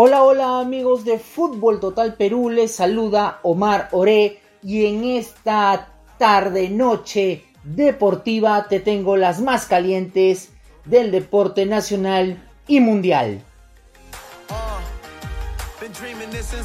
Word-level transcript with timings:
Hola, 0.00 0.22
hola 0.22 0.60
amigos 0.60 1.04
de 1.04 1.18
Fútbol 1.18 1.80
Total 1.80 2.14
Perú, 2.14 2.50
les 2.50 2.70
saluda 2.70 3.40
Omar 3.42 3.88
Oré 3.90 4.38
y 4.62 4.86
en 4.86 5.02
esta 5.02 5.88
tarde 6.18 6.70
noche 6.70 7.42
deportiva 7.64 8.68
te 8.68 8.78
tengo 8.78 9.16
las 9.16 9.40
más 9.40 9.66
calientes 9.66 10.52
del 10.84 11.10
deporte 11.10 11.66
nacional 11.66 12.40
y 12.68 12.78
mundial. 12.78 13.42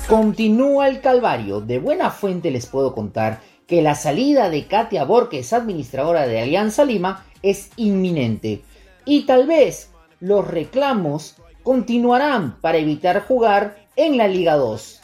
Continúa 0.07 0.87
el 0.87 1.01
calvario. 1.01 1.59
De 1.59 1.79
buena 1.79 2.11
fuente 2.11 2.51
les 2.51 2.67
puedo 2.67 2.93
contar 2.93 3.41
que 3.65 3.81
la 3.81 3.95
salida 3.95 4.51
de 4.51 4.67
Katia 4.67 5.05
Borges, 5.05 5.53
administradora 5.53 6.27
de 6.27 6.39
Alianza 6.39 6.85
Lima, 6.85 7.25
es 7.41 7.71
inminente. 7.77 8.61
Y 9.05 9.25
tal 9.25 9.47
vez 9.47 9.89
los 10.19 10.47
reclamos 10.47 11.37
continuarán 11.63 12.59
para 12.61 12.77
evitar 12.77 13.25
jugar 13.25 13.87
en 13.95 14.17
la 14.17 14.27
Liga 14.27 14.55
2. 14.55 15.01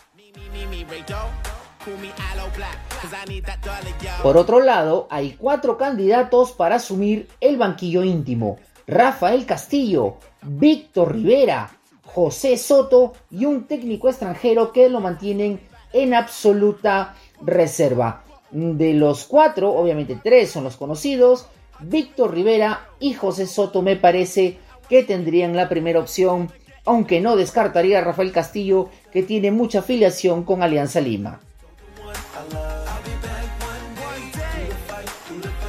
Por 4.21 4.37
otro 4.37 4.59
lado, 4.59 5.07
hay 5.09 5.35
cuatro 5.39 5.77
candidatos 5.77 6.51
para 6.51 6.75
asumir 6.75 7.27
el 7.39 7.57
banquillo 7.57 8.03
íntimo. 8.03 8.57
Rafael 8.85 9.45
Castillo, 9.45 10.17
Víctor 10.41 11.13
Rivera, 11.13 11.71
José 12.03 12.57
Soto 12.57 13.13
y 13.29 13.45
un 13.45 13.65
técnico 13.65 14.09
extranjero 14.09 14.71
que 14.71 14.89
lo 14.89 14.99
mantienen 14.99 15.61
en 15.93 16.13
absoluta 16.13 17.15
reserva. 17.41 18.23
De 18.51 18.93
los 18.93 19.25
cuatro, 19.25 19.71
obviamente 19.71 20.19
tres 20.21 20.49
son 20.51 20.63
los 20.63 20.75
conocidos, 20.75 21.47
Víctor 21.81 22.33
Rivera 22.33 22.89
y 22.99 23.13
José 23.13 23.45
Soto 23.45 23.81
me 23.81 23.95
parece 23.95 24.57
que 24.89 25.03
tendrían 25.03 25.55
la 25.55 25.69
primera 25.69 25.99
opción, 25.99 26.51
aunque 26.85 27.21
no 27.21 27.35
descartaría 27.35 27.99
a 27.99 28.03
Rafael 28.03 28.31
Castillo, 28.31 28.89
que 29.11 29.23
tiene 29.23 29.51
mucha 29.51 29.79
afiliación 29.79 30.43
con 30.43 30.63
Alianza 30.63 30.99
Lima. 30.99 31.39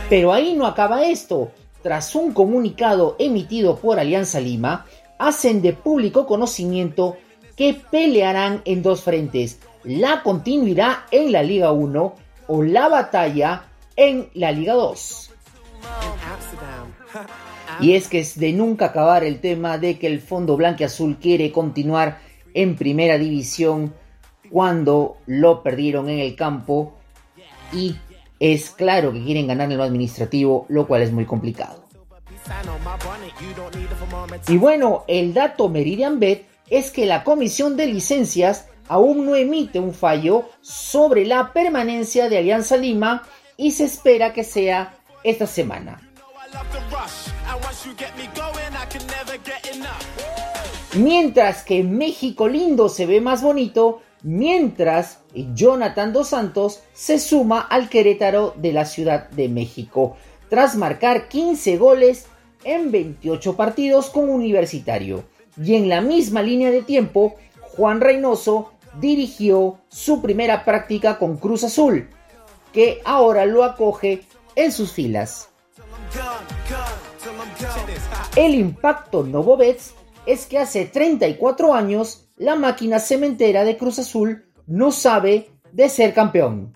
Pero 0.08 0.32
ahí 0.32 0.54
no 0.54 0.66
acaba 0.66 1.04
esto. 1.04 1.52
Tras 1.82 2.14
un 2.14 2.32
comunicado 2.32 3.16
emitido 3.18 3.76
por 3.76 4.00
Alianza 4.00 4.40
Lima, 4.40 4.86
hacen 5.18 5.62
de 5.62 5.72
público 5.72 6.26
conocimiento 6.26 7.16
que 7.56 7.74
pelearán 7.74 8.62
en 8.64 8.82
dos 8.82 9.02
frentes, 9.02 9.60
la 9.84 10.22
continuidad 10.22 11.04
en 11.10 11.30
la 11.30 11.42
Liga 11.42 11.72
1 11.72 12.14
o 12.48 12.62
la 12.62 12.88
batalla 12.88 13.64
en 13.96 14.30
la 14.34 14.50
Liga 14.50 14.74
2. 14.74 15.30
Y 17.80 17.94
es 17.94 18.08
que 18.08 18.20
es 18.20 18.38
de 18.38 18.52
nunca 18.52 18.86
acabar 18.86 19.24
el 19.24 19.40
tema 19.40 19.78
de 19.78 19.98
que 19.98 20.06
el 20.06 20.20
Fondo 20.20 20.56
Blanque 20.56 20.84
Azul 20.84 21.18
quiere 21.20 21.50
continuar 21.50 22.18
en 22.54 22.76
primera 22.76 23.18
división 23.18 23.94
cuando 24.50 25.16
lo 25.26 25.62
perdieron 25.62 26.08
en 26.08 26.18
el 26.18 26.34
campo 26.34 26.94
y 27.72 27.96
es 28.38 28.70
claro 28.70 29.12
que 29.12 29.22
quieren 29.22 29.46
ganar 29.46 29.70
en 29.70 29.78
lo 29.78 29.84
administrativo, 29.84 30.66
lo 30.68 30.86
cual 30.86 31.02
es 31.02 31.12
muy 31.12 31.26
complicado. 31.26 31.84
Y 34.48 34.56
bueno, 34.56 35.04
el 35.06 35.34
dato 35.34 35.68
Meridian 35.68 36.18
Bet 36.18 36.46
es 36.68 36.90
que 36.90 37.06
la 37.06 37.22
comisión 37.22 37.76
de 37.76 37.86
licencias 37.86 38.66
aún 38.88 39.26
no 39.26 39.36
emite 39.36 39.78
un 39.78 39.94
fallo 39.94 40.48
sobre 40.60 41.26
la 41.26 41.52
permanencia 41.52 42.28
de 42.28 42.38
Alianza 42.38 42.76
Lima 42.76 43.22
y 43.56 43.72
se 43.72 43.84
espera 43.84 44.32
que 44.32 44.42
sea 44.42 44.96
esta 45.22 45.46
semana. 45.46 46.09
Mientras 50.94 51.62
que 51.62 51.82
México 51.82 52.48
lindo 52.48 52.88
se 52.88 53.06
ve 53.06 53.20
más 53.20 53.42
bonito, 53.42 54.02
mientras 54.22 55.20
Jonathan 55.54 56.12
Dos 56.12 56.28
Santos 56.28 56.82
se 56.92 57.18
suma 57.18 57.60
al 57.60 57.88
Querétaro 57.88 58.54
de 58.56 58.72
la 58.72 58.84
Ciudad 58.84 59.30
de 59.30 59.48
México, 59.48 60.16
tras 60.48 60.76
marcar 60.76 61.28
15 61.28 61.76
goles 61.78 62.26
en 62.64 62.90
28 62.90 63.56
partidos 63.56 64.10
con 64.10 64.28
Universitario. 64.28 65.24
Y 65.56 65.74
en 65.74 65.88
la 65.88 66.00
misma 66.00 66.42
línea 66.42 66.70
de 66.70 66.82
tiempo, 66.82 67.36
Juan 67.60 68.00
Reynoso 68.00 68.72
dirigió 69.00 69.78
su 69.88 70.20
primera 70.20 70.64
práctica 70.64 71.18
con 71.18 71.36
Cruz 71.36 71.64
Azul, 71.64 72.08
que 72.72 73.00
ahora 73.04 73.46
lo 73.46 73.64
acoge 73.64 74.22
en 74.56 74.72
sus 74.72 74.92
filas. 74.92 75.49
El 78.36 78.54
impacto 78.54 79.24
Novovets 79.24 79.94
es 80.24 80.46
que 80.46 80.58
hace 80.58 80.86
34 80.86 81.74
años 81.74 82.28
la 82.36 82.54
máquina 82.54 83.00
cementera 83.00 83.64
de 83.64 83.76
Cruz 83.76 83.98
Azul 83.98 84.44
no 84.66 84.92
sabe 84.92 85.50
de 85.72 85.88
ser 85.88 86.14
campeón. 86.14 86.72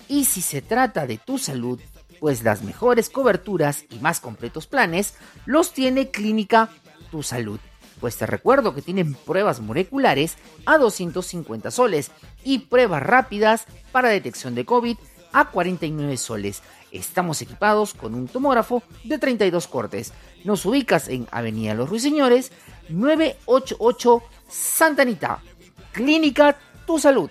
Y 0.08 0.26
si 0.26 0.42
se 0.42 0.62
trata 0.62 1.06
de 1.06 1.18
tu 1.18 1.38
salud, 1.38 1.80
pues 2.20 2.42
las 2.42 2.62
mejores 2.62 3.10
coberturas 3.10 3.84
y 3.90 3.98
más 3.98 4.20
completos 4.20 4.66
planes 4.66 5.14
los 5.46 5.72
tiene 5.72 6.10
Clínica 6.10 6.70
Tu 7.14 7.22
Salud 7.22 7.60
pues 8.00 8.16
te 8.16 8.26
recuerdo 8.26 8.74
que 8.74 8.82
tienen 8.82 9.14
pruebas 9.14 9.60
moleculares 9.60 10.34
a 10.66 10.78
250 10.78 11.70
soles 11.70 12.10
y 12.42 12.58
pruebas 12.58 13.04
rápidas 13.04 13.66
para 13.92 14.08
detección 14.08 14.56
de 14.56 14.64
COVID 14.64 14.96
a 15.32 15.52
49 15.52 16.16
soles. 16.16 16.62
Estamos 16.90 17.40
equipados 17.40 17.94
con 17.94 18.16
un 18.16 18.26
tomógrafo 18.26 18.82
de 19.04 19.18
32 19.18 19.68
cortes. 19.68 20.12
Nos 20.42 20.66
ubicas 20.66 21.06
en 21.08 21.28
Avenida 21.30 21.74
Los 21.74 21.88
Ruiseñores, 21.88 22.50
988 22.88 24.22
Santa 24.48 25.02
Anita. 25.02 25.40
Clínica 25.92 26.58
Tu 26.88 26.98
Salud. 26.98 27.30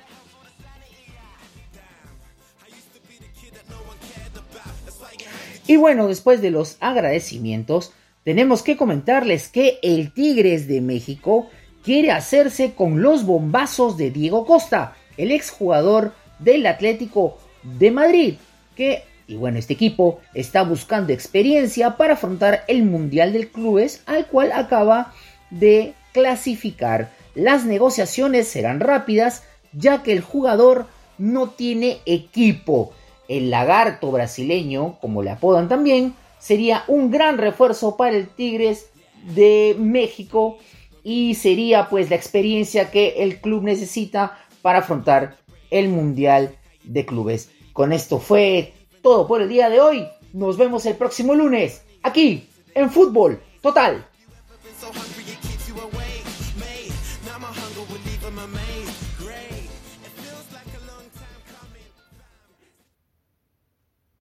Y 5.67 5.75
bueno, 5.75 6.07
después 6.07 6.41
de 6.41 6.51
los 6.51 6.77
agradecimientos, 6.79 7.91
tenemos 8.23 8.63
que 8.63 8.77
comentarles 8.77 9.49
que 9.49 9.79
el 9.81 10.13
Tigres 10.13 10.67
de 10.67 10.81
México 10.81 11.49
quiere 11.83 12.11
hacerse 12.11 12.73
con 12.73 13.01
los 13.01 13.25
bombazos 13.25 13.97
de 13.97 14.11
Diego 14.11 14.45
Costa, 14.45 14.95
el 15.17 15.31
exjugador 15.31 16.13
del 16.39 16.65
Atlético 16.65 17.37
de 17.63 17.91
Madrid, 17.91 18.35
que, 18.75 19.03
y 19.27 19.35
bueno, 19.35 19.59
este 19.59 19.73
equipo 19.73 20.19
está 20.33 20.63
buscando 20.63 21.13
experiencia 21.13 21.97
para 21.97 22.13
afrontar 22.13 22.63
el 22.67 22.83
Mundial 22.83 23.33
del 23.33 23.49
Clubes 23.49 24.01
al 24.05 24.27
cual 24.27 24.51
acaba 24.51 25.13
de 25.49 25.93
clasificar. 26.13 27.11
las 27.35 27.65
negociaciones 27.65 28.47
serán 28.47 28.79
rápidas 28.79 29.43
ya 29.73 30.03
que 30.03 30.13
el 30.13 30.21
jugador 30.21 30.85
no 31.17 31.49
tiene 31.49 31.97
equipo. 32.05 32.93
El 33.27 33.49
lagarto 33.49 34.11
brasileño, 34.11 34.99
como 35.01 35.23
le 35.23 35.31
apodan 35.31 35.67
también, 35.67 36.13
sería 36.43 36.83
un 36.87 37.09
gran 37.09 37.37
refuerzo 37.37 37.95
para 37.95 38.17
el 38.17 38.27
Tigres 38.27 38.89
de 39.33 39.77
México 39.79 40.57
y 41.01 41.35
sería 41.35 41.87
pues 41.89 42.09
la 42.09 42.17
experiencia 42.17 42.91
que 42.91 43.23
el 43.23 43.39
club 43.39 43.63
necesita 43.63 44.37
para 44.61 44.79
afrontar 44.79 45.37
el 45.71 45.87
Mundial 45.87 46.57
de 46.83 47.05
Clubes. 47.05 47.49
Con 47.71 47.93
esto 47.93 48.19
fue 48.19 48.73
todo 49.01 49.25
por 49.25 49.41
el 49.41 49.47
día 49.47 49.69
de 49.69 49.79
hoy. 49.79 50.05
Nos 50.33 50.57
vemos 50.57 50.85
el 50.85 50.95
próximo 50.95 51.33
lunes 51.33 51.83
aquí 52.03 52.49
en 52.75 52.91
Fútbol 52.91 53.41
Total. 53.61 54.05